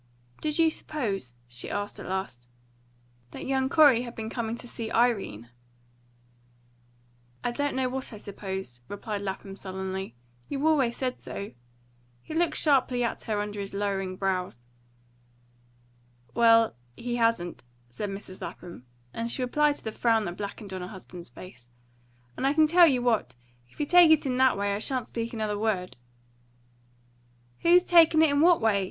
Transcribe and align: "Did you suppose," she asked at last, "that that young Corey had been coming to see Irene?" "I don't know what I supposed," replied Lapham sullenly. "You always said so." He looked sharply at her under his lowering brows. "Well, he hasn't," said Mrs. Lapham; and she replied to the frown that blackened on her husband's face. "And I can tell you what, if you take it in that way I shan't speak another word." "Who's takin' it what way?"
"Did 0.41 0.57
you 0.57 0.71
suppose," 0.71 1.35
she 1.47 1.69
asked 1.69 1.99
at 1.99 2.07
last, 2.07 2.49
"that 3.29 3.41
that 3.41 3.45
young 3.45 3.69
Corey 3.69 4.01
had 4.01 4.15
been 4.15 4.31
coming 4.31 4.55
to 4.55 4.67
see 4.67 4.89
Irene?" 4.89 5.51
"I 7.43 7.51
don't 7.51 7.75
know 7.75 7.87
what 7.87 8.11
I 8.11 8.17
supposed," 8.17 8.81
replied 8.87 9.21
Lapham 9.21 9.55
sullenly. 9.55 10.15
"You 10.49 10.65
always 10.67 10.97
said 10.97 11.21
so." 11.21 11.51
He 12.23 12.33
looked 12.33 12.55
sharply 12.57 13.03
at 13.03 13.21
her 13.25 13.39
under 13.41 13.59
his 13.59 13.75
lowering 13.75 14.17
brows. 14.17 14.65
"Well, 16.33 16.75
he 16.97 17.17
hasn't," 17.17 17.63
said 17.91 18.09
Mrs. 18.09 18.41
Lapham; 18.41 18.87
and 19.13 19.29
she 19.31 19.43
replied 19.43 19.75
to 19.75 19.83
the 19.83 19.91
frown 19.91 20.25
that 20.25 20.35
blackened 20.35 20.73
on 20.73 20.81
her 20.81 20.87
husband's 20.87 21.29
face. 21.29 21.69
"And 22.35 22.47
I 22.47 22.55
can 22.55 22.65
tell 22.65 22.87
you 22.87 23.03
what, 23.03 23.35
if 23.69 23.79
you 23.79 23.85
take 23.85 24.09
it 24.09 24.25
in 24.25 24.37
that 24.37 24.57
way 24.57 24.73
I 24.73 24.79
shan't 24.79 25.05
speak 25.05 25.31
another 25.31 25.59
word." 25.59 25.95
"Who's 27.59 27.83
takin' 27.83 28.23
it 28.23 28.35
what 28.37 28.59
way?" 28.59 28.79